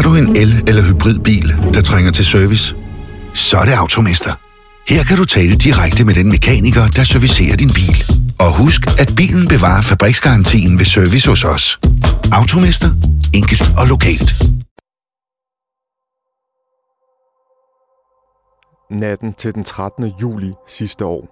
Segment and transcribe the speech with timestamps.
[0.00, 2.76] Har du en el- eller hybridbil, der trænger til service?
[3.34, 4.32] Så er det Automester.
[4.88, 7.96] Her kan du tale direkte med den mekaniker, der servicerer din bil.
[8.38, 11.80] Og husk, at bilen bevarer fabriksgarantien ved service hos os.
[12.32, 12.90] Automester.
[13.34, 14.30] Enkelt og lokalt.
[18.90, 20.12] Natten til den 13.
[20.22, 21.22] juli sidste år.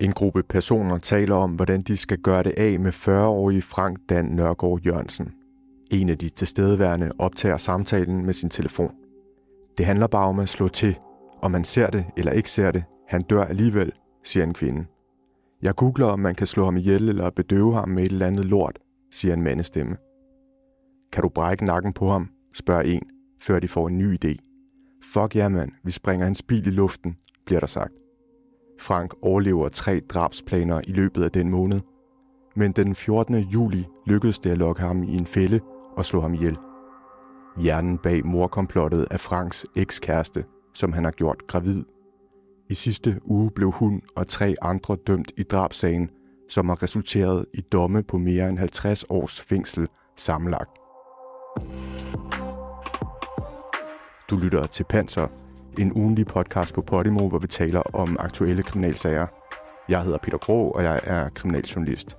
[0.00, 4.24] En gruppe personer taler om, hvordan de skal gøre det af med 40-årige Frank Dan
[4.24, 5.26] Nørgaard Jørgensen.
[5.90, 8.92] En af de tilstedeværende optager samtalen med sin telefon.
[9.78, 10.98] Det handler bare om at slå til.
[11.42, 13.92] Om man ser det eller ikke ser det, han dør alligevel,
[14.24, 14.86] siger en kvinde.
[15.62, 18.44] Jeg googler, om man kan slå ham ihjel eller bedøve ham med et eller andet
[18.44, 18.78] lort,
[19.12, 19.96] siger en mandestemme.
[21.12, 23.02] Kan du brække nakken på ham, spørger en,
[23.42, 24.36] før de får en ny idé.
[25.12, 27.16] Fuck ja, mand, vi springer hans bil i luften,
[27.46, 27.92] bliver der sagt.
[28.80, 31.80] Frank overlever tre drabsplaner i løbet af den måned.
[32.56, 33.34] Men den 14.
[33.34, 35.60] juli lykkedes det at lokke ham i en fælde
[35.96, 36.58] og slå ham ihjel.
[37.60, 41.82] Hjernen bag morkomplottet er Franks ekskæreste, som han har gjort gravid.
[42.70, 46.10] I sidste uge blev hun og tre andre dømt i drabsagen,
[46.48, 50.70] som har resulteret i domme på mere end 50 års fængsel sammenlagt.
[54.30, 55.26] Du lytter til Panser,
[55.78, 59.26] en ugenlig podcast på Podimo, hvor vi taler om aktuelle kriminalsager.
[59.88, 62.16] Jeg hedder Peter Grå, og jeg er kriminaljournalist.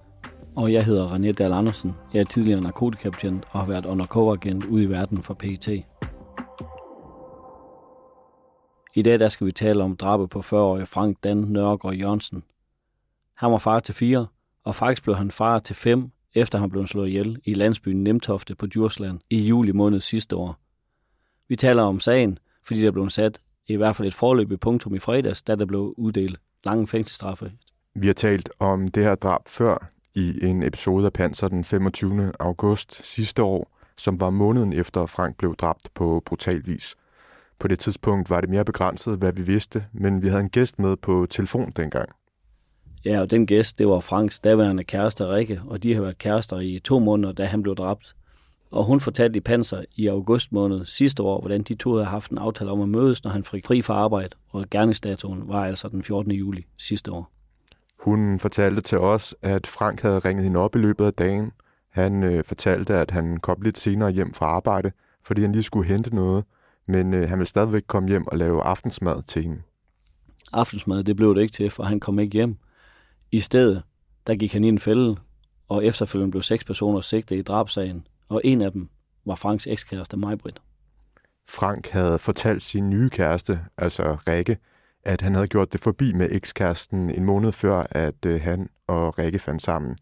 [0.58, 1.96] Og jeg hedder René Dahl Andersen.
[2.14, 5.68] Jeg er tidligere narkotikabetjent og har været undercover-agent ude i verden for PET.
[8.96, 12.44] I dag der skal vi tale om drabet på 40-årige Frank Dan Nørgaard Jørgensen.
[13.34, 14.28] Han var far til fire,
[14.64, 18.56] og faktisk blev han far til fem, efter han blev slået ihjel i landsbyen Nemtofte
[18.56, 20.56] på Djursland i juli måned sidste år.
[21.48, 25.00] Vi taler om sagen, fordi der blev sat i hvert fald et forløbigt punktum i
[25.00, 27.52] fredags, da der blev uddelt lange fængselsstraffe.
[27.96, 32.32] Vi har talt om det her drab før i en episode af Panser den 25.
[32.40, 36.96] august sidste år, som var måneden efter Frank blev dræbt på brutal vis.
[37.60, 40.80] På det tidspunkt var det mere begrænset, hvad vi vidste, men vi havde en gæst
[40.80, 42.10] med på telefon dengang.
[43.06, 46.60] Ja, og den gæst, det var Franks daværende kæreste Rikke, og de har været kærester
[46.60, 48.16] i to måneder, da han blev dræbt.
[48.72, 52.32] Og hun fortalte i Panser i august måned sidste år, hvordan de to havde haft
[52.32, 55.88] en aftale om at mødes, når han fik fri fra arbejde, og gerningsdatoen var altså
[55.88, 56.32] den 14.
[56.32, 57.37] juli sidste år.
[58.00, 61.52] Hun fortalte til os, at Frank havde ringet hende op i løbet af dagen.
[61.90, 64.92] Han øh, fortalte, at han kom lidt senere hjem fra arbejde,
[65.24, 66.46] fordi han lige skulle hente noget,
[66.88, 69.62] men øh, han ville stadigvæk komme hjem og lave aftensmad til hende.
[70.54, 72.58] Aftensmad, det blev det ikke til, for han kom ikke hjem.
[73.32, 73.84] I stedet,
[74.28, 75.16] der gik han i en fælde,
[75.70, 78.90] og efterfølgende blev seks personer sigtet i drabsagen, og en af dem
[79.26, 80.62] var Franks ekskæreste Majbrit.
[81.50, 84.58] Frank havde fortalt sin nye kæreste, altså Rikke,
[85.04, 89.20] at han havde gjort det forbi med ekskæresten en måned før, at øh, han og
[89.20, 89.96] Rikke fandt sammen.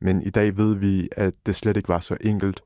[0.00, 2.60] Men i dag ved vi, at det slet ikke var så enkelt,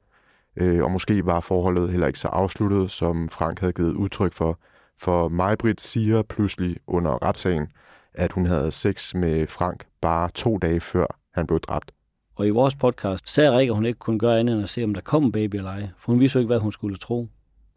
[0.56, 4.58] øh, og måske var forholdet heller ikke så afsluttet, som Frank havde givet udtryk for.
[4.98, 7.66] For Majbrit siger pludselig under retssagen,
[8.14, 11.92] at hun havde sex med Frank bare to dage før han blev dræbt.
[12.36, 14.84] Og i vores podcast sagde Rikke, at hun ikke kunne gøre andet end at se,
[14.84, 16.96] om der kom en baby eller ej, for hun vidste jo ikke, hvad hun skulle
[16.96, 17.28] tro.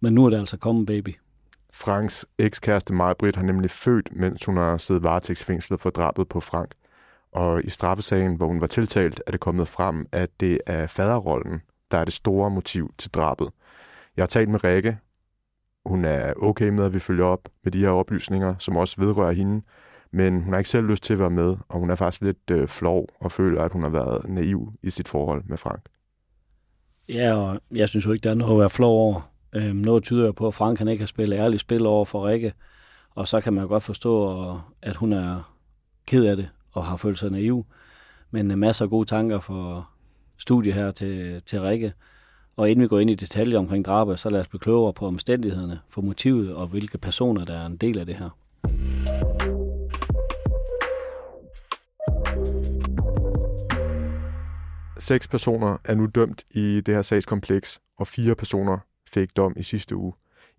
[0.02, 1.16] Men nu er der altså kommet en baby.
[1.78, 6.72] Franks ekskæreste Majbrit har nemlig født, mens hun har siddet varetægtsfængslet for drabet på Frank.
[7.32, 11.62] Og i straffesagen, hvor hun var tiltalt, er det kommet frem, at det er faderrollen,
[11.92, 13.50] der er det store motiv til drabet.
[14.18, 14.98] Jeg har talt med Rikke.
[15.86, 19.32] Hun er okay med, at vi følger op med de her oplysninger, som også vedrører
[19.32, 19.62] hende.
[20.12, 22.52] Men hun har ikke selv lyst til at være med, og hun er faktisk lidt
[22.52, 25.82] øh, flov og føler, at hun har været naiv i sit forhold med Frank.
[27.10, 29.35] Ja, og jeg synes jo ikke, der er noget at være flov over.
[29.56, 32.54] Øhm, noget tyder på, at Frank han ikke har spillet ærligt spil over for Rikke.
[33.16, 35.56] Og så kan man godt forstå, at hun er
[36.08, 37.66] ked af det og har følt sig naiv.
[38.32, 39.90] Men øh, masser af gode tanker for
[40.38, 41.94] studie her til, til Rikke.
[42.56, 45.08] Og inden vi går ind i detaljer omkring drabet, så lad os blive klogere på
[45.08, 48.30] omstændighederne for motivet og hvilke personer, der er en del af det her.
[55.00, 58.78] Seks personer er nu dømt i det her sagskompleks, og fire personer
[59.16, 60.14] fik dom i sidste uge.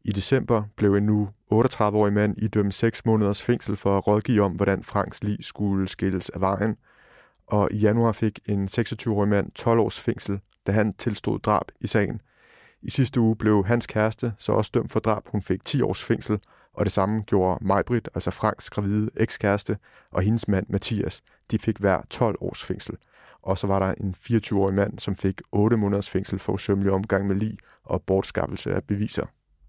[0.04, 4.52] I december blev en nu 38-årig mand idømt 6 måneders fængsel for at rådgive om,
[4.52, 6.76] hvordan Franks lig skulle skilles af vejen.
[7.46, 11.86] Og i januar fik en 26-årig mand 12 års fængsel, da han tilstod drab i
[11.86, 12.20] sagen.
[12.82, 15.22] I sidste uge blev hans kæreste så også dømt for drab.
[15.28, 16.38] Hun fik 10 års fængsel,
[16.74, 19.76] og det samme gjorde Majbrit, altså Franks gravide ekskæreste,
[20.12, 21.22] og hendes mand Mathias.
[21.50, 22.96] De fik hver 12 års fængsel.
[23.42, 27.26] Og så var der en 24-årig mand, som fik 8 måneders fængsel for usømmelig omgang
[27.26, 29.26] med lig og bortskaffelse af beviser.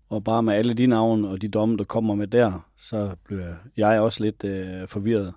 [0.09, 3.53] Og bare med alle de navne og de domme, der kommer med der, så bliver
[3.77, 5.33] jeg også lidt øh, forvirret.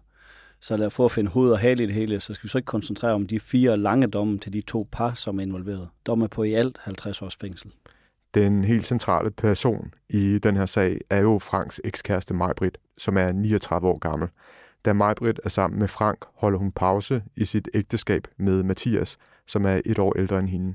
[0.61, 2.59] Så lad få at finde hoved og hale i det hele, så skal vi så
[2.59, 5.89] ikke koncentrere om de fire lange domme til de to par, som er involveret.
[6.07, 7.73] Domme på i alt 50 års fængsel.
[8.35, 13.33] Den helt centrale person i den her sag er jo Franks ekskæreste Majbrit, som er
[13.33, 14.29] 39 år gammel.
[14.85, 19.67] Da Majbrit er sammen med Frank, holder hun pause i sit ægteskab med Mathias, som
[19.67, 20.75] er et år ældre end hende.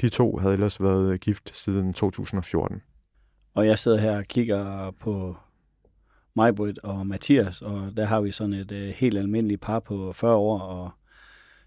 [0.00, 2.82] De to havde ellers været gift siden 2014.
[3.54, 5.36] Og jeg sidder her og kigger på
[6.34, 10.34] Majbrit og Mathias, og der har vi sådan et øh, helt almindeligt par på 40
[10.34, 10.90] år, og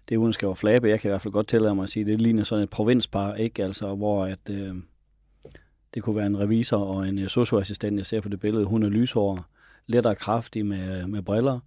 [0.08, 0.88] det uden skal være flabe.
[0.88, 2.70] Jeg kan i hvert fald godt tillade mig at sige, at det ligner sådan et
[2.70, 3.64] provinspar, ikke?
[3.64, 4.74] Altså, hvor at, øh,
[5.94, 8.64] det kunne være en revisor og en øh, socioassistent, jeg ser på det billede.
[8.64, 8.88] Hun er
[9.86, 11.60] lyshår, lettere kraftig med, med briller.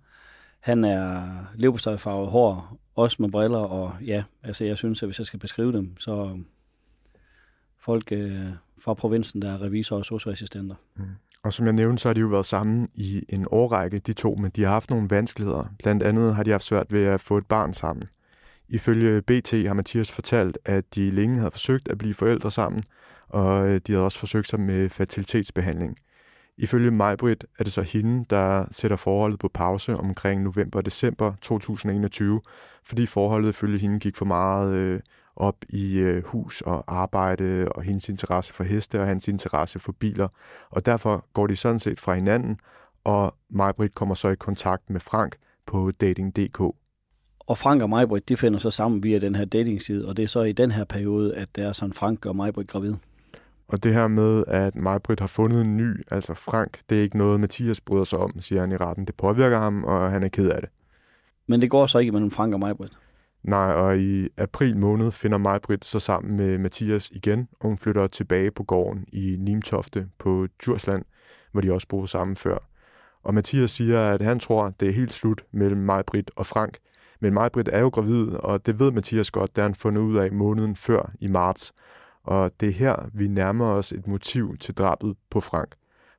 [0.60, 5.28] Han er leverpostejfarvet hår, også med briller, og ja, altså jeg synes, at hvis jeg
[5.28, 6.40] skal beskrive dem, så
[7.80, 8.50] folk øh,
[8.80, 10.76] fra provinsen, der er revisor og socioassistenter.
[10.96, 11.04] Mm.
[11.44, 14.36] Og som jeg nævnte, så har de jo været sammen i en årrække, de to,
[14.36, 15.74] men de har haft nogle vanskeligheder.
[15.80, 18.04] Blandt andet har de haft svært ved at få et barn sammen.
[18.70, 22.84] Ifølge BT har Mathias fortalt, at de længe havde forsøgt at blive forældre sammen,
[23.28, 25.98] og øh, de havde også forsøgt sig med fertilitetsbehandling.
[26.58, 31.34] Ifølge Majbrit er det så hende, der sætter forholdet på pause omkring november og december
[31.42, 32.42] 2021,
[32.86, 35.00] fordi forholdet ifølge hende gik for meget øh,
[35.36, 39.92] op i øh, hus og arbejde og hendes interesse for heste og hans interesse for
[39.92, 40.28] biler.
[40.70, 42.60] Og derfor går de sådan set fra hinanden,
[43.04, 46.60] og Majbrit kommer så i kontakt med Frank på dating.dk.
[47.40, 50.28] Og Frank og Majbrit, de finder så sammen via den her datingside, og det er
[50.28, 52.94] så i den her periode, at det er sådan Frank og Majbrit gravid.
[53.68, 57.18] Og det her med, at Majbrit har fundet en ny, altså Frank, det er ikke
[57.18, 59.06] noget, Mathias bryder sig om, siger han i retten.
[59.06, 60.70] Det påvirker ham, og han er ked af det.
[61.48, 62.98] Men det går så ikke mellem Frank og Majbrit?
[63.44, 68.08] Nej, og i april måned finder Majbrit så sammen med Mathias igen, og hun flytter
[68.08, 71.06] tilbage på gården i Nimtofte på Djursland,
[71.52, 72.58] hvor de også boede sammen før.
[73.24, 76.78] Og Mathias siger, at han tror, det er helt slut mellem Majbrit og Frank.
[77.20, 80.32] Men Majbrit er jo gravid, og det ved Mathias godt, da han fundet ud af
[80.32, 81.74] måneden før i marts.
[82.28, 85.76] Og det er her, vi nærmer os et motiv til drabet på Frank.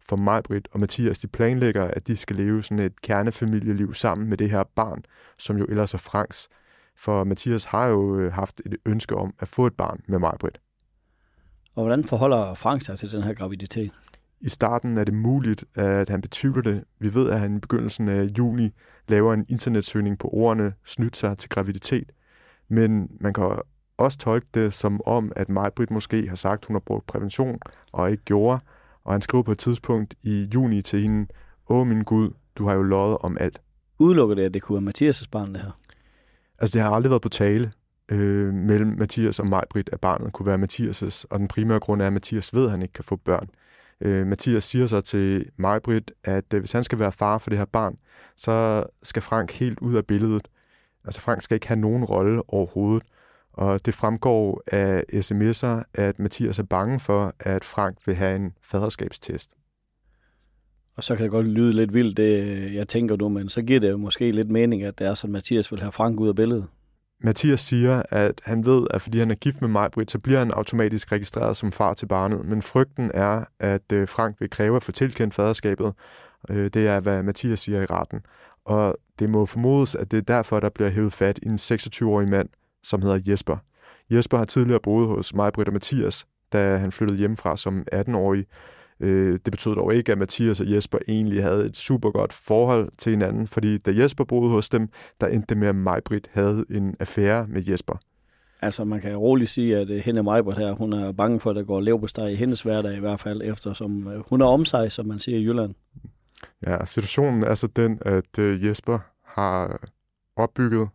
[0.08, 4.36] For Majbrit og Mathias, de planlægger, at de skal leve sådan et kernefamilieliv sammen med
[4.36, 5.02] det her barn,
[5.38, 6.48] som jo ellers er Franks.
[6.96, 10.58] For Mathias har jo øh, haft et ønske om at få et barn med Majbrit.
[11.74, 13.92] Og hvordan forholder Frank sig til den her graviditet?
[14.40, 16.84] I starten er det muligt, at han betvivler det.
[17.00, 18.70] Vi ved, at han i begyndelsen af juni
[19.08, 22.12] laver en internetsøgning på ordene snydt sig til graviditet.
[22.68, 23.58] Men man kan
[23.98, 27.58] også tolke det som om, at Majbrit måske har sagt, at hun har brugt prævention
[27.92, 28.60] og ikke gjorde.
[29.04, 31.26] Og han skriver på et tidspunkt i juni til hende,
[31.70, 33.60] Åh min Gud, du har jo løjet om alt.
[33.98, 35.70] Udelukker det, at det kunne være Mathias' barn, det her?
[36.58, 37.72] Altså, det har aldrig været på tale
[38.08, 42.06] øh, mellem Mathias og Majbrit, at barnet kunne være Mathias' og den primære grund er,
[42.06, 43.48] at Mathias ved, at han ikke kan få børn.
[44.00, 47.58] Øh, Mathias siger så til Majbrit, at øh, hvis han skal være far for det
[47.58, 47.98] her barn,
[48.36, 50.48] så skal Frank helt ud af billedet.
[51.04, 53.02] Altså, Frank skal ikke have nogen rolle overhovedet.
[53.58, 58.52] Og det fremgår af sms'er, at Mathias er bange for, at Frank vil have en
[58.62, 59.50] faderskabstest.
[60.96, 63.80] Og så kan det godt lyde lidt vildt, det jeg tænker nu, men så giver
[63.80, 66.28] det jo måske lidt mening, at det er sådan, at Mathias vil have Frank ud
[66.28, 66.66] af billedet.
[67.20, 70.50] Mathias siger, at han ved, at fordi han er gift med Majbrit, så bliver han
[70.50, 72.44] automatisk registreret som far til barnet.
[72.44, 75.92] Men frygten er, at øh, Frank vil kræve at få tilkendt faderskabet.
[76.50, 78.20] Øh, det er, hvad Mathias siger i retten.
[78.64, 82.28] Og det må formodes, at det er derfor, der bliver hævet fat i en 26-årig
[82.28, 82.48] mand,
[82.82, 83.56] som hedder Jesper.
[84.10, 88.44] Jesper har tidligere boet hos mig, Britt og Mathias, da han flyttede hjemmefra som 18-årig.
[89.00, 92.88] Øh, det betød dog ikke, at Mathias og Jesper egentlig havde et super godt forhold
[92.98, 94.88] til hinanden, fordi da Jesper boede hos dem,
[95.20, 97.94] der endte det med, at Majbrit havde en affære med Jesper.
[98.62, 101.56] Altså, man kan roligt sige, at øh, hende Majbrit her, hun er bange for, at
[101.56, 104.92] der går leverpostej i hendes hverdag i hvert fald, eftersom øh, hun er om sig,
[104.92, 105.74] som man siger i Jylland.
[106.66, 109.88] Ja, situationen er så den, at Jesper har
[110.36, 110.88] opbygget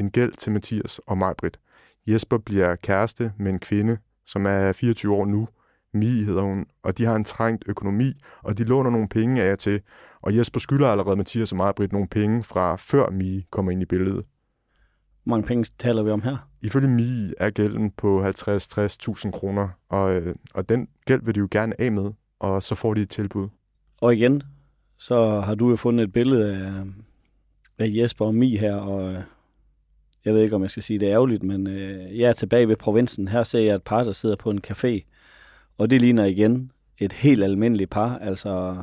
[0.00, 1.58] en gæld til Mathias og Majbrit.
[2.06, 5.48] Jesper bliver kæreste med en kvinde, som er 24 år nu.
[5.92, 9.58] Mie hedder hun, og de har en trængt økonomi, og de låner nogle penge af
[9.58, 9.80] til.
[10.22, 13.84] Og Jesper skylder allerede Mathias og Majbrit nogle penge fra før Mie kommer ind i
[13.84, 14.24] billedet.
[15.24, 16.36] Hvor mange penge taler vi om her?
[16.62, 21.48] Ifølge Mie er gælden på 50-60.000 kroner, og, øh, og den gæld vil de jo
[21.50, 23.48] gerne af med, og så får de et tilbud.
[24.00, 24.42] Og igen,
[24.96, 26.84] så har du jo fundet et billede af,
[27.78, 29.22] af Jesper og Mie her, og
[30.24, 32.76] jeg ved ikke, om jeg skal sige det ærgerligt, men øh, jeg er tilbage ved
[32.76, 33.28] provinsen.
[33.28, 35.00] Her ser jeg et par, der sidder på en café,
[35.78, 38.18] og det ligner igen et helt almindeligt par.
[38.18, 38.82] Altså,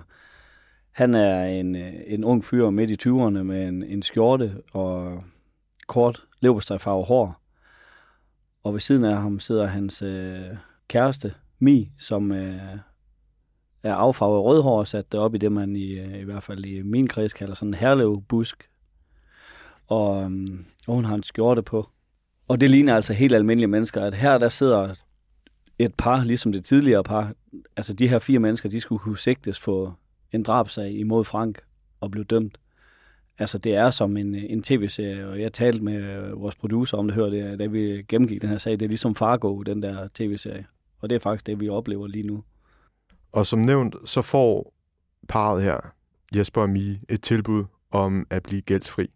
[0.92, 5.24] han er en, øh, en ung fyr midt i 20'erne med en, en skjorte og
[5.88, 7.42] kort leverpostejfarve hår.
[8.64, 10.46] Og ved siden af ham sidder hans øh,
[10.88, 12.78] kæreste, Mi, som øh,
[13.84, 16.66] er affarvet rødhår og sat det op i det, man i, øh, i hvert fald
[16.66, 18.70] i min kreds kalder sådan en herlevbusk
[19.88, 21.90] og, øhm, og hun har en skjorte på.
[22.48, 24.94] Og det ligner altså helt almindelige mennesker, at her der sidder
[25.80, 27.34] et par, ligesom det tidligere par,
[27.78, 30.00] altså de her fire mennesker, de skulle kunne sigtes for
[30.32, 31.62] en drabsag imod Frank
[32.02, 32.58] og blive dømt.
[33.40, 37.16] Altså det er som en, en tv-serie, og jeg talte med vores producer om det,
[37.16, 38.72] hørte det, da vi gennemgik den her sag.
[38.72, 40.66] Det er ligesom Fargo, den der tv-serie.
[41.00, 42.44] Og det er faktisk det, vi oplever lige nu.
[43.32, 44.74] Og som nævnt, så får
[45.28, 45.94] parret her,
[46.36, 49.08] Jesper og Mie, et tilbud om at blive gældsfri.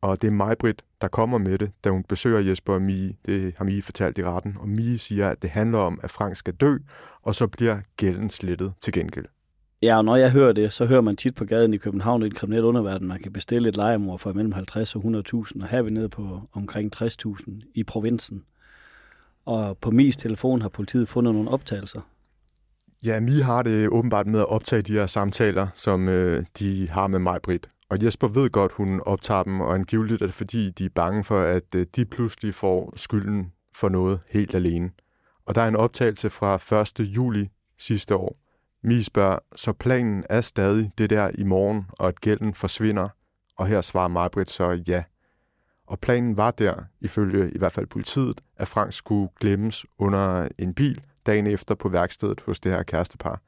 [0.00, 3.14] Og det er mig, Britt, der kommer med det, da hun besøger Jesper og Mie.
[3.26, 4.56] Det har Mie fortalt i retten.
[4.60, 6.76] Og Mie siger, at det handler om, at Frank skal dø,
[7.22, 9.26] og så bliver gælden slettet til gengæld.
[9.82, 12.24] Ja, og når jeg hører det, så hører man tit på gaden i København i
[12.24, 15.78] den kriminelle underverden, man kan bestille et legemord for mellem 50 og 100.000, og her
[15.78, 18.44] er vi nede på omkring 60.000 i provinsen.
[19.44, 22.00] Og på Mies telefon har politiet fundet nogle optagelser.
[23.04, 27.06] Ja, Mi har det åbenbart med at optage de her samtaler, som øh, de har
[27.06, 27.68] med mig, Britt.
[27.90, 31.24] Og Jesper ved godt, hun optager dem, og angiveligt er det fordi, de er bange
[31.24, 34.90] for, at øh, de pludselig får skylden for noget helt alene.
[35.46, 37.00] Og der er en optagelse fra 1.
[37.00, 38.36] juli sidste år.
[38.82, 43.08] Mi spørger, så planen er stadig det der i morgen, og at gælden forsvinder?
[43.56, 45.02] Og her svarer Marbrit så ja.
[45.86, 50.74] Og planen var der, ifølge i hvert fald politiet, at Frank skulle glemmes under en
[50.74, 53.40] bil dagen efter på værkstedet hos det her kærestepar.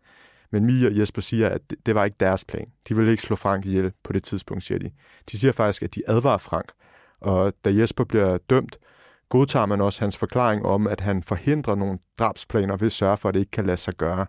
[0.52, 2.66] Men Mia og Jesper siger, at det var ikke deres plan.
[2.88, 4.90] De ville ikke slå Frank ihjel på det tidspunkt, siger de.
[5.30, 6.72] De siger faktisk, at de advarer Frank.
[7.20, 8.78] Og da Jesper bliver dømt,
[9.28, 13.28] godtager man også hans forklaring om, at han forhindrer nogle drabsplaner ved at sørge for,
[13.28, 14.26] at det ikke kan lade sig gøre.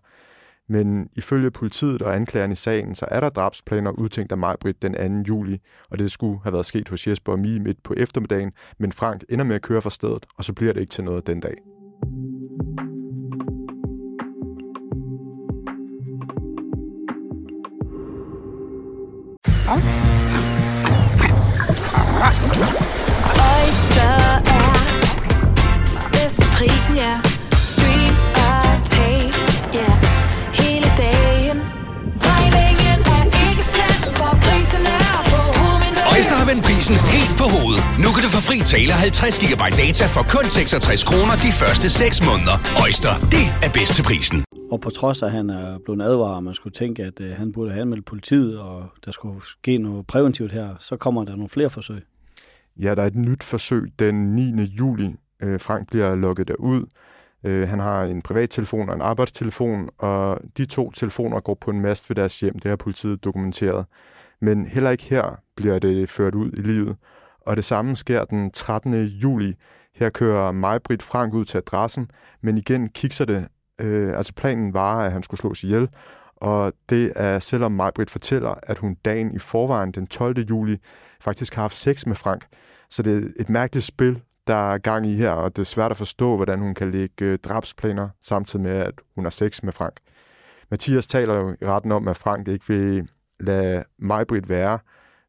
[0.70, 5.24] Men ifølge politiet og anklageren i sagen, så er der drabsplaner udtænkt af Majbrit den
[5.26, 5.34] 2.
[5.34, 5.58] juli,
[5.90, 9.24] og det skulle have været sket hos Jesper og Mie midt på eftermiddagen, men Frank
[9.30, 11.54] ender med at køre fra stedet, og så bliver det ikke til noget den dag.
[19.72, 19.82] Oyster
[24.58, 24.76] er
[26.12, 27.14] bedst til prisen, ja.
[27.66, 29.34] Stream og tag,
[29.74, 29.92] ja.
[30.54, 31.62] Hele dagen.
[32.22, 36.18] Regningen er ikke slem, for prisen er på hovedet.
[36.18, 37.84] Oyster har vendt prisen helt på hovedet.
[38.00, 41.90] Nu kan du få fri tale 50 GB data for kun 66 kroner de første
[41.90, 42.58] 6 måneder.
[42.84, 44.51] Oyster, det er bedst til prisen.
[44.72, 47.32] Og på trods af, at han er blevet advaret, og man skulle tænke, at øh,
[47.32, 51.32] han burde have anmeldt politiet, og der skulle ske noget præventivt her, så kommer der
[51.32, 52.04] nogle flere forsøg.
[52.80, 54.64] Ja, der er et nyt forsøg den 9.
[54.64, 55.16] juli.
[55.44, 56.86] Øh, Frank bliver lukket derud.
[57.44, 61.82] Øh, han har en privattelefon og en arbejdstelefon, og de to telefoner går på en
[61.82, 62.60] mast ved deres hjem.
[62.60, 63.86] Det har politiet dokumenteret.
[64.42, 66.96] Men heller ikke her bliver det ført ud i livet.
[67.42, 68.94] Og det samme sker den 13.
[69.06, 69.54] juli.
[69.96, 72.10] Her kører Majbrit Frank ud til adressen,
[72.42, 73.48] men igen kikser det.
[73.82, 75.90] Øh, altså planen var, at han skulle slås ihjel,
[76.36, 80.40] og det er, selvom Majbrit fortæller, at hun dagen i forvejen den 12.
[80.50, 80.78] juli
[81.22, 82.46] faktisk har haft sex med Frank.
[82.90, 85.92] Så det er et mærkeligt spil, der er gang i her, og det er svært
[85.92, 89.74] at forstå, hvordan hun kan lægge øh, drabsplaner, samtidig med, at hun har sex med
[89.74, 89.94] Frank.
[90.72, 93.08] Mathias taler jo i retten om, at Frank ikke vil
[93.40, 94.80] lade Majbrit være,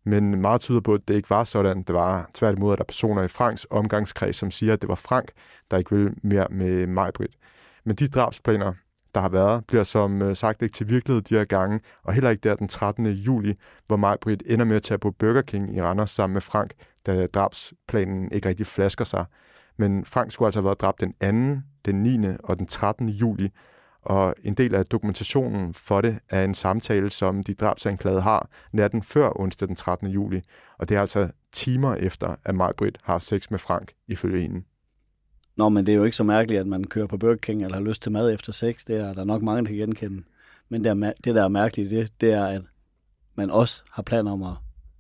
[0.04, 1.82] men meget tyder på, at det ikke var sådan.
[1.82, 4.94] Det var tværtimod, at der er personer i Franks omgangskreds, som siger, at det var
[4.94, 5.30] Frank,
[5.70, 7.36] der ikke ville mere med Majbrit.
[7.84, 8.72] Men de drabsplaner,
[9.14, 12.30] der har været, bliver som øh, sagt ikke til virkelighed de her gange, og heller
[12.30, 13.06] ikke der den 13.
[13.06, 13.54] juli,
[13.86, 16.72] hvor Majbrit ender med at tage på Burger King i Randers sammen med Frank,
[17.06, 19.24] da drabsplanen ikke rigtig flasker sig.
[19.76, 21.12] Men Frank skulle altså have været dræbt den
[21.54, 22.26] 2., den 9.
[22.44, 23.08] og den 13.
[23.08, 23.48] juli,
[24.02, 29.02] og en del af dokumentationen for det er en samtale, som de drabsanklagede har natten
[29.02, 30.08] før onsdag den 13.
[30.08, 30.42] juli,
[30.78, 34.62] og det er altså timer efter, at Majbrit har sex med Frank, ifølge hende.
[35.56, 37.76] Nå, men det er jo ikke så mærkeligt, at man kører på Burger King eller
[37.76, 38.84] har lyst til mad efter sex.
[38.84, 40.22] Det er der nok mange, der kan genkende.
[40.68, 42.62] Men det, er, det der er mærkeligt, det, det er, at
[43.34, 44.54] man også har planer om at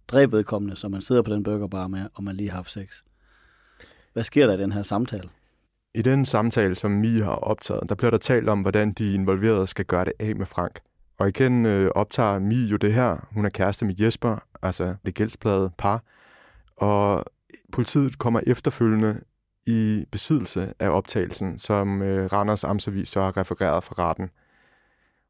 [0.08, 3.02] dræbe vedkommende, så man sidder på den burgerbar med, og man lige har haft sex.
[4.12, 5.28] Hvad sker der i den her samtale?
[5.94, 9.66] I den samtale, som Mi har optaget, der bliver der talt om, hvordan de involverede
[9.66, 10.80] skal gøre det af med Frank.
[11.18, 13.28] Og igen øh, optager Mie jo det her.
[13.30, 16.02] Hun er kæreste med Jesper, altså det gældsplade par.
[16.76, 17.24] Og
[17.72, 19.20] politiet kommer efterfølgende
[19.66, 24.30] i besiddelse af optagelsen, som øh, Randers Amtsavis så har refereret fra retten.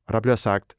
[0.06, 0.74] Og der bliver sagt,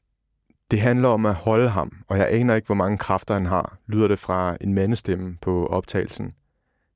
[0.70, 3.78] det handler om at holde ham, og jeg aner ikke, hvor mange kræfter han har,
[3.86, 6.34] lyder det fra en mandestemme på optagelsen.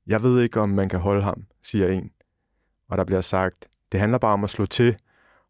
[0.07, 2.11] Jeg ved ikke, om man kan holde ham, siger en.
[2.89, 4.95] Og der bliver sagt, det handler bare om at slå til,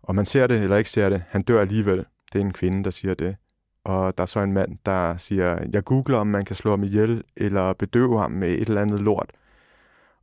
[0.02, 2.06] og man ser det eller ikke ser det, han dør alligevel.
[2.34, 3.36] Det er en kvinde, der siger det.
[3.84, 6.84] Og der er så en mand, der siger, jeg googler, om man kan slå ham
[6.84, 9.32] ihjel, eller bedøve ham med et eller andet lort.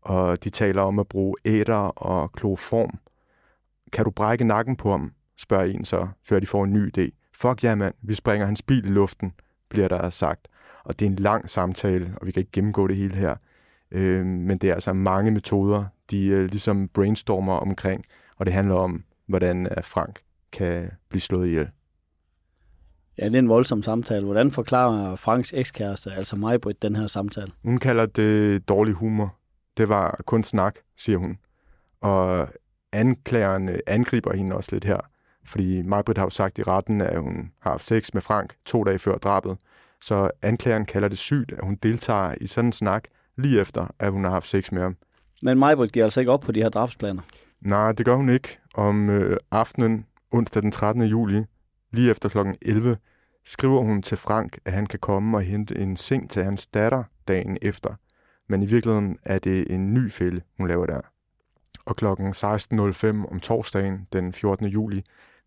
[0.07, 2.99] Og de taler om at bruge æder og kloform.
[3.93, 7.31] Kan du brække nakken på ham, spørger en så, før de får en ny idé.
[7.35, 9.33] Fuck ja, mand, vi springer hans bil i luften,
[9.69, 10.49] bliver der sagt.
[10.85, 13.35] Og det er en lang samtale, og vi kan ikke gennemgå det hele her.
[13.91, 18.05] Øh, men det er altså mange metoder, de øh, ligesom brainstormer omkring.
[18.37, 20.21] og det handler om, hvordan øh, Frank
[20.53, 21.71] kan blive slået ihjel.
[23.19, 24.25] Ja, det er en voldsom samtale.
[24.25, 27.53] Hvordan forklarer Franks ekskæreste, altså mig, på den her samtale?
[27.65, 29.35] Hun kalder det dårlig humor.
[29.77, 31.39] Det var kun snak, siger hun.
[32.01, 32.49] Og
[32.93, 35.01] anklageren angriber hende også lidt her.
[35.45, 38.85] Fordi Majbrit har jo sagt i retten, at hun har haft sex med Frank to
[38.85, 39.57] dage før drabet.
[40.01, 43.05] Så anklageren kalder det sygt, at hun deltager i sådan en snak
[43.37, 44.97] lige efter, at hun har haft sex med ham.
[45.43, 47.23] Men Majbrit giver altså ikke op på de her drabsplaner.
[47.61, 48.59] Nej, det gør hun ikke.
[48.75, 51.03] Om øh, aftenen, onsdag den 13.
[51.03, 51.45] juli,
[51.93, 52.39] lige efter kl.
[52.63, 52.97] 11,
[53.45, 57.03] skriver hun til Frank, at han kan komme og hente en seng til hans datter
[57.29, 57.95] dagen efter.
[58.49, 61.01] Men i virkeligheden er det en ny fælde, hun laver der.
[61.87, 62.05] Og kl.
[62.05, 64.67] 16.05 om torsdagen den 14.
[64.67, 65.03] juli,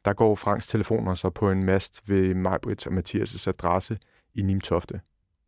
[0.06, 3.98] der går Franks telefoner så på en mast ved Majbrits og Mathias' adresse
[4.36, 5.00] i Nimtofte.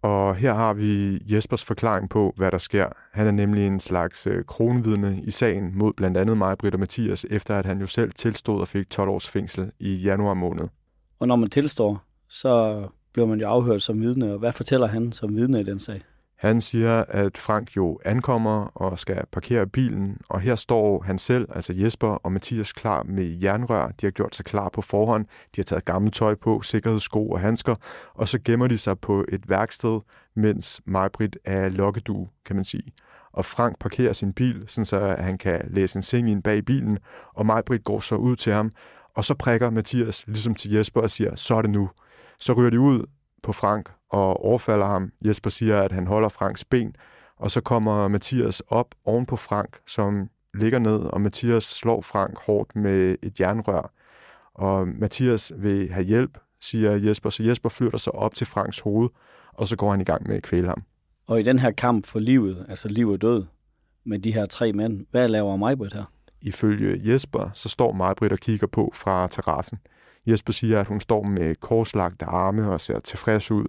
[0.01, 2.88] Og her har vi Jespers forklaring på, hvad der sker.
[3.12, 6.79] Han er nemlig en slags øh, kronvidne i sagen mod blandt andet mig, Britt og
[6.79, 10.67] Mathias, efter at han jo selv tilstod og fik 12 års fængsel i januar måned.
[11.20, 14.34] Og når man tilstår, så bliver man jo afhørt som vidne.
[14.34, 16.01] Og hvad fortæller han som vidne i den sag?
[16.41, 21.48] Han siger, at Frank jo ankommer og skal parkere bilen, og her står han selv,
[21.55, 23.88] altså Jesper og Mathias, klar med jernrør.
[23.88, 25.25] De har gjort sig klar på forhånd.
[25.25, 27.75] De har taget gammelt tøj på, sikkerhedssko og handsker,
[28.13, 30.00] og så gemmer de sig på et værksted,
[30.36, 32.93] mens Majbrit er lokkedue, kan man sige.
[33.33, 36.98] Og Frank parkerer sin bil, så han kan læse en seng ind bag bilen,
[37.33, 38.71] og Majbrit går så ud til ham,
[39.15, 41.89] og så prikker Mathias ligesom til Jesper og siger, så er det nu.
[42.39, 43.05] Så ryger de ud
[43.43, 45.11] på Frank og overfalder ham.
[45.25, 46.95] Jesper siger, at han holder Franks ben,
[47.37, 52.39] og så kommer Mathias op oven på Frank, som ligger ned, og Mathias slår Frank
[52.39, 53.91] hårdt med et jernrør.
[54.53, 59.09] Og Mathias vil have hjælp, siger Jesper, så Jesper flytter sig op til Franks hoved,
[59.53, 60.83] og så går han i gang med at kvæle ham.
[61.27, 63.45] Og i den her kamp for livet, altså liv og død,
[64.05, 66.03] med de her tre mænd, hvad laver Majbrit her?
[66.41, 69.79] Ifølge Jesper, så står Majbrit og kigger på fra terrassen.
[70.27, 73.65] Jesper siger, at hun står med korslagte arme og ser tilfreds ud.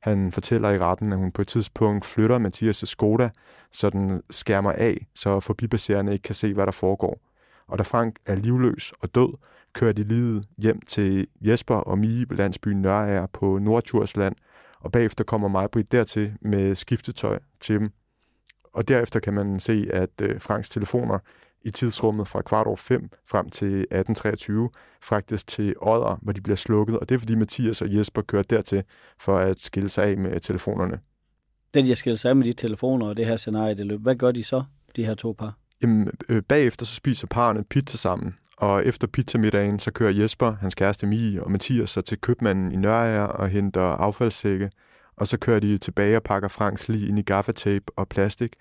[0.00, 3.30] Han fortæller i retten, at hun på et tidspunkt flytter Mathias' Skoda,
[3.72, 7.20] så den skærmer af, så forbipasserende ikke kan se, hvad der foregår.
[7.66, 9.38] Og da Frank er livløs og død,
[9.72, 14.34] kører de livet hjem til Jesper og Mie ved landsbyen Nørager på Nordjursland,
[14.80, 17.90] og bagefter kommer Majbrit dertil med skiftetøj til dem.
[18.72, 21.18] Og derefter kan man se, at øh, Franks telefoner
[21.66, 24.70] i tidsrummet fra kvart over fem frem til 1823
[25.02, 28.42] fragtes til Odder, hvor de bliver slukket, og det er fordi Mathias og Jesper kører
[28.42, 28.82] dertil
[29.20, 31.00] for at skille sig af med telefonerne.
[31.74, 34.00] Da de har skilt sig af med de telefoner og det her scenarie, det løb,
[34.00, 34.64] hvad gør de så,
[34.96, 35.58] de her to par?
[35.82, 40.74] Jamen, øh, bagefter så spiser parerne pizza sammen, og efter pizzamiddagen, så kører Jesper, hans
[40.74, 44.70] kæreste Mie og Mathias sig til købmanden i Nørager og henter affaldssække,
[45.16, 48.52] og så kører de tilbage og pakker Franks lige ind i gaffatape og plastik,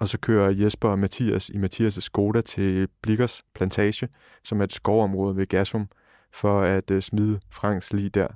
[0.00, 4.08] og så kører Jesper og Mathias i Mathias' Skoda til Blikkers Plantage,
[4.44, 5.88] som er et skovområde ved Gasum,
[6.32, 8.26] for at uh, smide Franks lige der.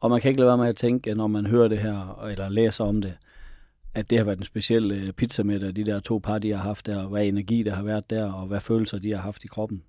[0.00, 2.48] Og man kan ikke lade være med at tænke, når man hører det her, eller
[2.48, 3.16] læser om det,
[3.94, 6.62] at det har været en speciel uh, pizza med de der to par, de har
[6.62, 9.44] haft der, og hvad energi der har været der, og hvad følelser de har haft
[9.44, 9.82] i kroppen.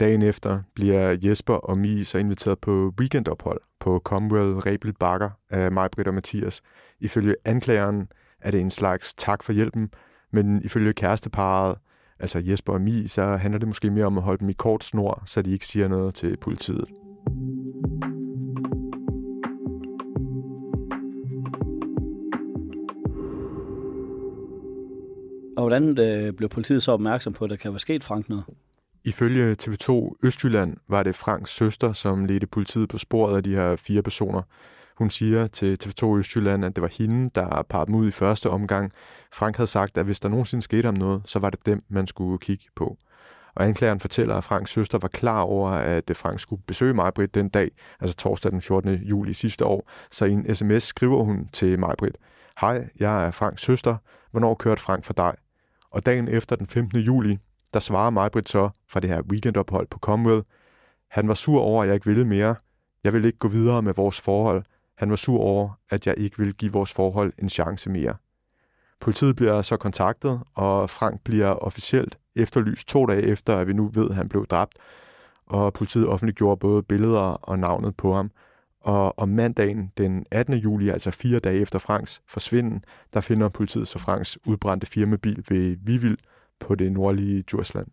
[0.00, 5.72] Dagen efter bliver Jesper og Mie så inviteret på weekendophold på Comwell Rebel Bakker af
[5.72, 6.62] mig, Britt og Mathias.
[7.00, 8.08] Ifølge anklageren
[8.44, 9.90] er det en slags tak for hjælpen,
[10.30, 11.76] men ifølge kæresteparet,
[12.18, 14.84] altså Jesper og Mi, så handler det måske mere om at holde dem i kort
[14.84, 16.84] snor, så de ikke siger noget til politiet.
[25.56, 28.44] Og hvordan øh, blev politiet så opmærksom på, at der kan være sket Frank noget?
[29.04, 33.76] Ifølge TV2 Østjylland var det Franks søster, som ledte politiet på sporet af de her
[33.76, 34.42] fire personer.
[34.98, 38.50] Hun siger til TV2 Østjylland, at det var hende, der parrede dem ud i første
[38.50, 38.92] omgang.
[39.32, 42.06] Frank havde sagt, at hvis der nogensinde skete om noget, så var det dem, man
[42.06, 42.96] skulle kigge på.
[43.54, 47.48] Og anklageren fortæller, at Franks søster var klar over, at Frank skulle besøge Majbrit den
[47.48, 48.94] dag, altså torsdag den 14.
[48.94, 49.90] juli sidste år.
[50.10, 52.16] Så i en sms skriver hun til Majbrit,
[52.60, 53.96] Hej, jeg er Franks søster.
[54.30, 55.34] Hvornår kørte Frank for dig?
[55.90, 57.00] Og dagen efter den 15.
[57.00, 57.38] juli,
[57.74, 60.46] der svarer Majbrit så fra det her weekendophold på Commonwealth,
[61.10, 62.54] han var sur over, at jeg ikke ville mere.
[63.04, 64.64] Jeg vil ikke gå videre med vores forhold.
[64.96, 68.14] Han var sur over, at jeg ikke ville give vores forhold en chance mere.
[69.00, 73.90] Politiet bliver så kontaktet, og Frank bliver officielt efterlyst to dage efter, at vi nu
[73.94, 74.78] ved, at han blev dræbt.
[75.46, 78.30] Og politiet offentliggjorde både billeder og navnet på ham.
[78.80, 80.54] Og om mandagen den 18.
[80.54, 85.76] juli, altså fire dage efter Franks forsvinden, der finder politiet så Franks udbrændte firmabil ved
[85.80, 86.18] Vivild
[86.60, 87.86] på det nordlige Djursland.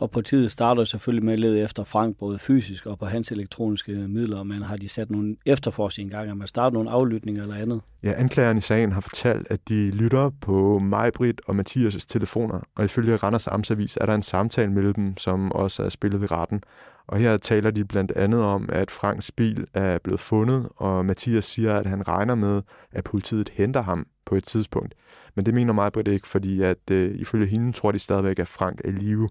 [0.00, 3.92] Og politiet starter selvfølgelig med at lede efter Frank, både fysisk og på hans elektroniske
[3.92, 7.54] midler, men har de sat nogle efterforskning i gang, at man starter nogle aflytninger eller
[7.54, 7.80] andet?
[8.02, 12.84] Ja, anklageren i sagen har fortalt, at de lytter på Majbrit og Mathias' telefoner, og
[12.84, 16.62] ifølge Randers Amtsavis er der en samtale mellem dem, som også er spillet ved retten.
[17.06, 21.44] Og her taler de blandt andet om, at Franks bil er blevet fundet, og Mathias
[21.44, 24.94] siger, at han regner med, at politiet henter ham på et tidspunkt.
[25.34, 28.80] Men det mener Majbrit ikke, fordi at øh, ifølge hende tror de stadigvæk, at Frank
[28.84, 29.28] er i live.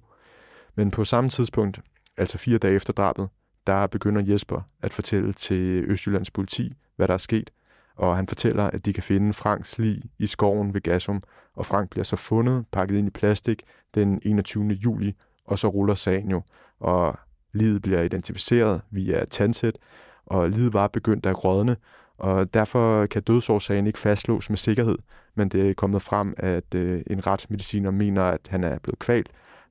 [0.80, 1.80] Men på samme tidspunkt,
[2.18, 3.30] altså fire dage efter drabet,
[3.68, 7.50] der begynder Jesper at fortælle til Østjyllands politi, hvad der er sket.
[7.96, 11.24] Og han fortæller, at de kan finde Franks lig i skoven ved Gasum,
[11.56, 13.64] og Frank bliver så fundet, pakket ind i plastik
[13.96, 14.66] den 21.
[14.66, 15.16] juli,
[15.46, 16.42] og så ruller sagen jo.
[16.80, 17.20] Og
[17.54, 19.78] livet bliver identificeret via tandsæt,
[20.26, 21.76] og livet var begyndt at rådne,
[22.18, 24.98] og derfor kan dødsårsagen ikke fastslås med sikkerhed,
[25.36, 29.30] men det er kommet frem, at øh, en retsmediciner mener, at han er blevet kvalt,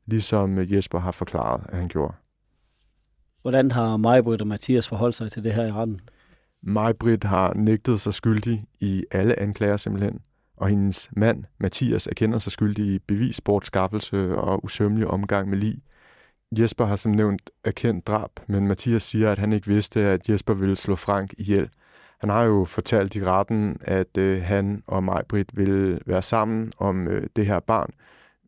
[0.09, 2.15] ligesom Jesper har forklaret, at han gjorde.
[3.43, 6.01] Hvordan har Majbrit og Mathias forholdt sig til det her i retten?
[6.63, 10.21] Majbrit har nægtet sig skyldig i alle anklager simpelthen,
[10.57, 15.83] og hendes mand, Mathias, erkender sig skyldig i bevisbortskaffelse og usømmelig omgang med lig.
[16.59, 20.55] Jesper har som nævnt erkendt drab, men Mathias siger, at han ikke vidste, at Jesper
[20.55, 21.69] ville slå Frank ihjel.
[22.21, 27.09] Han har jo fortalt i retten, at øh, han og Majbrit ville være sammen om
[27.09, 27.91] øh, det her barn,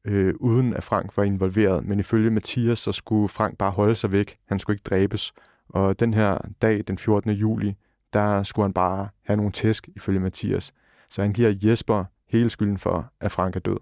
[0.05, 1.85] øh, uden at Frank var involveret.
[1.85, 4.37] Men ifølge Mathias, så skulle Frank bare holde sig væk.
[4.49, 5.33] Han skulle ikke dræbes.
[5.69, 7.31] Og den her dag, den 14.
[7.31, 7.75] juli,
[8.13, 10.73] der skulle han bare have nogle tæsk, ifølge Mathias.
[11.11, 13.77] Så han giver Jesper hele skylden for, at Frank er død.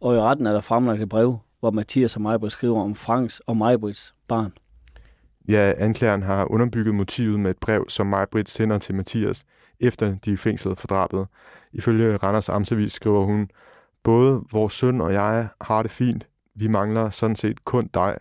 [0.00, 3.40] Og i retten er der fremlagt et brev, hvor Mathias og Majbrit skriver om Franks
[3.40, 4.52] og Majbrits barn.
[5.48, 9.44] Ja, anklageren har underbygget motivet med et brev, som Majbrit sender til Mathias,
[9.80, 11.26] efter de er fængslet for drabet.
[11.72, 13.50] Ifølge Randers Amtsavis skriver hun,
[14.02, 16.28] Både vores søn og jeg har det fint.
[16.54, 18.18] Vi mangler sådan set kun dig.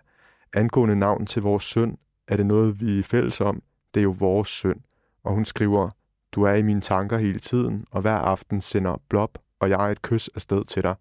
[0.53, 3.61] Angående navn til vores søn, er det noget, vi er fælles om.
[3.93, 4.81] Det er jo vores søn.
[5.23, 5.89] Og hun skriver,
[6.31, 10.01] du er i mine tanker hele tiden, og hver aften sender Blob og jeg et
[10.01, 10.95] kys afsted til dig.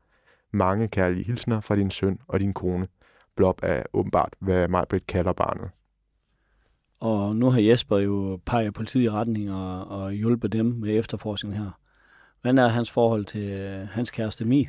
[0.53, 2.89] Mange kærlige hilsner fra din søn og din kone.
[3.37, 5.71] Blob er åbenbart, hvad Majbrit kalder barnet.
[7.01, 11.63] Og nu har Jesper jo peget politiet i retning og, og hjulpet dem med efterforskningen
[11.63, 11.71] her.
[12.43, 14.69] Hvordan er hans forhold til øh, hans kæreste Mi?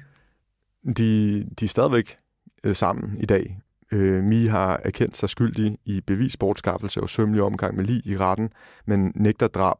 [0.97, 2.17] De, de er stadigvæk
[2.63, 3.59] øh, sammen i dag.
[3.91, 8.49] Øh, Mi har erkendt sig skyldig i bevisbortskaffelse og sømmelig omgang med lig i retten,
[8.85, 9.77] men nægter drab.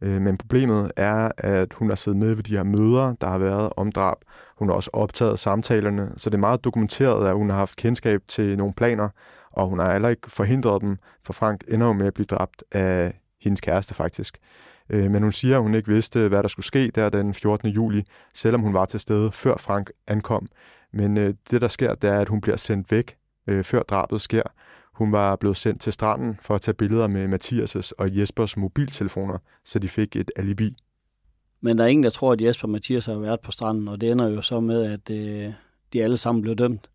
[0.00, 3.38] Øh, men problemet er, at hun har siddet med ved de her møder, der har
[3.38, 4.16] været om drab.
[4.58, 8.20] Hun har også optaget samtalerne, så det er meget dokumenteret, at hun har haft kendskab
[8.28, 9.08] til nogle planer,
[9.52, 12.64] og hun har heller ikke forhindret dem, for Frank ender jo med at blive dræbt
[12.72, 14.38] af hendes kæreste faktisk.
[14.90, 17.68] Øh, men hun siger, at hun ikke vidste, hvad der skulle ske der den 14.
[17.68, 18.02] juli,
[18.34, 20.46] selvom hun var til stede, før Frank ankom.
[20.92, 23.16] Men øh, det, der sker, det er, at hun bliver sendt væk,
[23.46, 24.42] øh, før drabet sker.
[24.94, 29.38] Hun var blevet sendt til stranden for at tage billeder med Mathias' og Jespers mobiltelefoner,
[29.64, 30.76] så de fik et alibi.
[31.60, 34.00] Men der er ingen, der tror, at Jesper og Mathias har været på stranden, og
[34.00, 35.52] det ender jo så med, at øh,
[35.92, 36.90] de alle sammen blev dømt.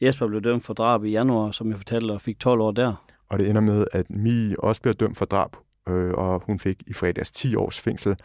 [0.00, 2.94] Jesper blev dømt for drab i januar, som jeg fortalte, og fik 12 år der.
[3.28, 5.56] Og det ender med, at Mi også bliver dømt for drab,
[5.88, 8.16] øh, og hun fik i fredags 10 års fængsel.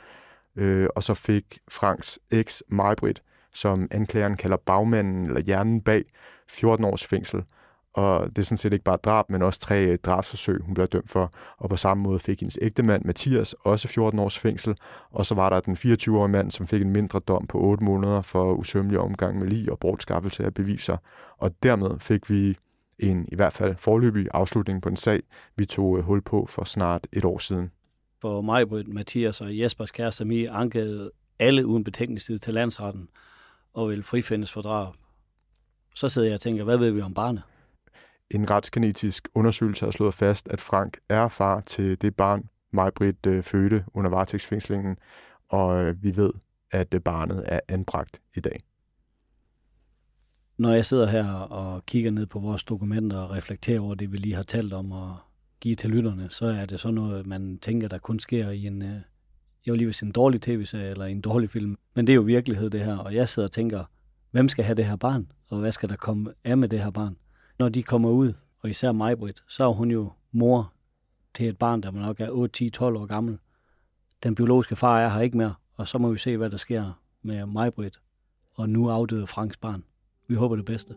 [0.55, 3.21] Øh, og så fik Franks eks Majbrit,
[3.53, 6.03] som anklageren kalder bagmanden eller hjernen bag,
[6.49, 7.43] 14 års fængsel.
[7.93, 10.87] Og det er sådan set ikke bare drab, men også tre øh, drabsforsøg, hun blev
[10.87, 11.31] dømt for.
[11.57, 14.77] Og på samme måde fik hendes ægtemand Mathias også 14 års fængsel.
[15.11, 18.21] Og så var der den 24-årige mand, som fik en mindre dom på 8 måneder
[18.21, 20.97] for usømmelig omgang med lig og bortskaffelse af beviser.
[21.37, 22.57] Og dermed fik vi
[22.99, 25.21] en i hvert fald forløbig afslutning på en sag,
[25.57, 27.71] vi tog hul på for snart et år siden.
[28.21, 33.09] For mig, Mathias og Jespers kæreste Mie ankede alle uden betænkningstid til landsretten
[33.73, 34.93] og vil frifindes for drab.
[35.95, 37.43] Så sidder jeg og tænker, hvad ved vi om barnet?
[38.31, 43.43] En retskanetisk undersøgelse har slået fast, at Frank er far til det barn, Majbrit øh,
[43.43, 44.97] fødte under varetægtsfængslingen,
[45.49, 46.33] og øh, vi ved,
[46.71, 48.59] at øh, barnet er anbragt i dag.
[50.57, 54.17] Når jeg sidder her og kigger ned på vores dokumenter og reflekterer over det, vi
[54.17, 55.17] lige har talt om og
[55.59, 58.81] give til lytterne, så er det sådan noget, man tænker, der kun sker i en,
[58.81, 58.89] øh,
[59.65, 61.77] jeg vil lige vil sige en dårlig tv-serie eller en dårlig film.
[61.95, 62.97] Men det er jo virkelighed, det her.
[62.97, 63.83] Og jeg sidder og tænker,
[64.31, 65.31] hvem skal have det her barn?
[65.47, 67.17] Og hvad skal der komme af med det her barn?
[67.59, 70.73] Når de kommer ud, og især mig, Britt, så er hun jo mor
[71.33, 73.37] til et barn, der nok er 8, 10, 12 år gammel.
[74.23, 77.01] Den biologiske far er her ikke mere, og så må vi se, hvad der sker
[77.21, 77.99] med mig, Britt,
[78.53, 79.83] og nu afdøde Franks barn.
[80.27, 80.93] Vi håber det bedste.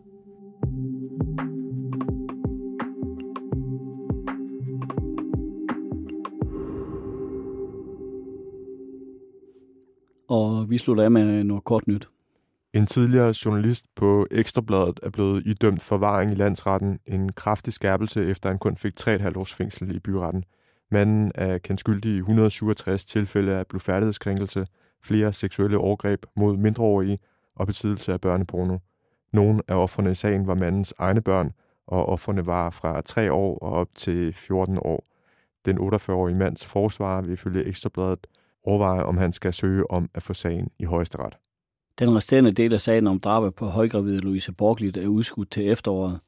[10.29, 12.09] Og vi slutter af med noget kort nyt.
[12.73, 18.49] En tidligere journalist på Ekstrabladet er blevet idømt forvaring i landsretten, en kraftig skærpelse efter
[18.49, 20.43] han kun fik 3,5 års fængsel i byretten.
[20.91, 24.65] Manden er kendt skyldig i 167 tilfælde af blufærdighedskrænkelse,
[25.03, 27.19] flere seksuelle overgreb mod mindreårige
[27.55, 28.77] og besiddelse af børneporno.
[29.31, 31.53] Nogle af offerne i sagen var mandens egne børn,
[31.87, 35.03] og offerne var fra 3 år og op til 14 år.
[35.65, 38.27] Den 48-årige mands forsvar vil ifølge Ekstrabladet
[38.63, 41.37] overveje, om han skal søge om at få sagen i højesteret.
[41.99, 46.19] Den resterende del af sagen om drabet på højgravide Louise Borglit er udskudt til efteråret.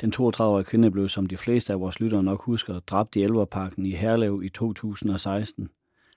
[0.00, 3.86] Den 32-årige kvinde blev, som de fleste af vores lyttere nok husker, dræbt i Elverparken
[3.86, 5.68] i Herlev i 2016.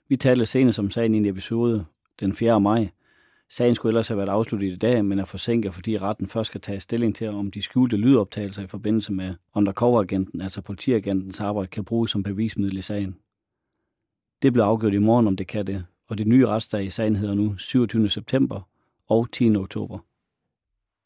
[0.07, 1.85] Vi talte senest om sagen i en episode
[2.19, 2.61] den 4.
[2.61, 2.89] maj.
[3.49, 6.61] Sagen skulle ellers have været afsluttet i dag, men er forsinket, fordi retten først skal
[6.61, 11.85] tage stilling til, om de skjulte lydoptagelser i forbindelse med undercoveragenten, altså politiagentens arbejde, kan
[11.85, 13.15] bruges som bevismiddel i sagen.
[14.41, 17.15] Det blev afgjort i morgen, om det kan det, og det nye retsdag i sagen
[17.15, 18.09] hedder nu 27.
[18.09, 18.61] september
[19.07, 19.55] og 10.
[19.55, 19.99] oktober.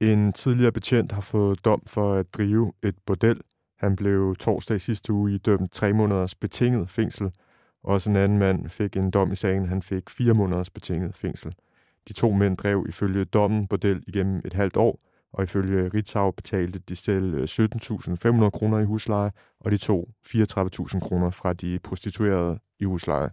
[0.01, 3.41] En tidligere betjent har fået dom for at drive et bordel.
[3.79, 7.31] Han blev torsdag sidste uge idømt dømt tre måneders betinget fængsel.
[7.83, 9.67] Også en anden mand fik en dom i sagen.
[9.67, 11.53] Han fik fire måneders betinget fængsel.
[12.07, 14.99] De to mænd drev ifølge dommen bordel igennem et halvt år,
[15.33, 20.99] og ifølge Ritzau betalte de selv øh, 17.500 kroner i husleje, og de tog 34.000
[20.99, 23.29] kroner fra de prostituerede i husleje.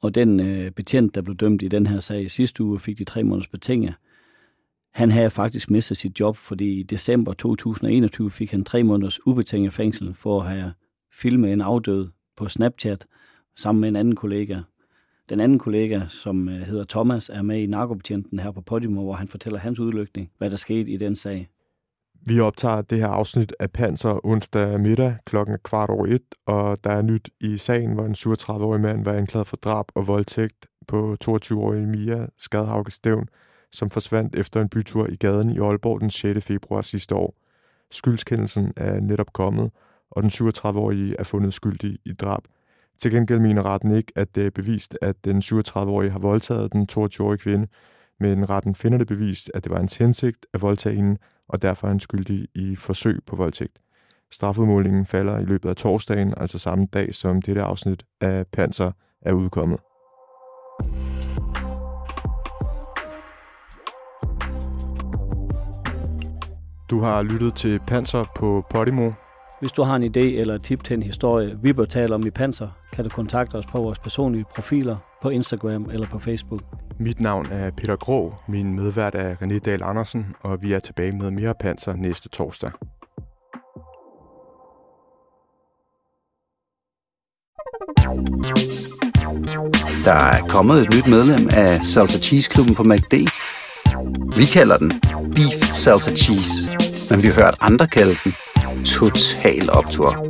[0.00, 2.98] Og den øh, betjent, der blev dømt i den her sag i sidste uge, fik
[2.98, 3.94] de tre måneders betinget.
[4.92, 9.72] Han havde faktisk mistet sit job, fordi i december 2021 fik han tre måneders ubetinget
[9.72, 10.72] fængsel for at have
[11.12, 13.06] filmet en afdød på Snapchat
[13.56, 14.60] sammen med en anden kollega.
[15.28, 19.12] Den anden kollega, som øh, hedder Thomas, er med i narkobetjenten her på Podimo, hvor
[19.12, 21.48] han fortæller hans udlykning, hvad der skete i den sag.
[22.26, 26.90] Vi optager det her afsnit af Panser onsdag middag klokken kvart over et, og der
[26.90, 31.16] er nyt i sagen, hvor en 37-årig mand var anklaget for drab og voldtægt på
[31.24, 33.28] 22-årige Mia Skadhauke Stævn,
[33.72, 36.44] som forsvandt efter en bytur i gaden i Aalborg den 6.
[36.44, 37.34] februar sidste år.
[37.90, 39.70] Skyldskendelsen er netop kommet,
[40.10, 42.42] og den 37-årige er fundet skyldig i drab.
[42.98, 46.88] Til gengæld mener retten ikke, at det er bevist, at den 37-årige har voldtaget den
[46.92, 47.66] 22-årige kvinde,
[48.20, 51.16] men retten finder det bevist, at det var hans hensigt at voldtage hende,
[51.48, 53.78] og derfor er han skyldig i forsøg på voldtægt.
[54.30, 59.32] Strafudmålingen falder i løbet af torsdagen, altså samme dag som dette afsnit af Panser er
[59.32, 59.78] udkommet.
[66.90, 69.10] Du har lyttet til Panser på Podimo.
[69.60, 72.26] Hvis du har en idé eller et tip til en historie, vi bør tale om
[72.26, 76.62] i Panser, kan du kontakte os på vores personlige profiler på Instagram eller på Facebook.
[76.98, 81.12] Mit navn er Peter Grå, min medvært er René Dahl Andersen, og vi er tilbage
[81.12, 82.70] med mere Panser næste torsdag.
[90.04, 93.14] Der er kommet et nyt medlem af Salsa Cheese Klubben på MACD.
[94.36, 94.92] Vi kalder den
[95.34, 96.76] Beef Salsa Cheese,
[97.10, 98.32] men vi har hørt andre kalde den
[98.84, 100.28] Total optur.